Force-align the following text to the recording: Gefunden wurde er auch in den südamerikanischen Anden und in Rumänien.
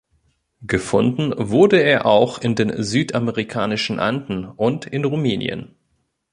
Gefunden 0.63 1.31
wurde 1.37 1.79
er 1.83 2.07
auch 2.07 2.39
in 2.39 2.55
den 2.55 2.81
südamerikanischen 2.81 3.99
Anden 3.99 4.45
und 4.45 4.87
in 4.87 5.05
Rumänien. 5.05 5.75